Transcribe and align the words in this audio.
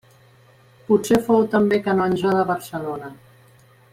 Potser 0.87 1.19
fou 1.27 1.43
també 1.51 1.79
canonge 1.89 2.33
de 2.39 2.47
Barcelona. 2.53 3.13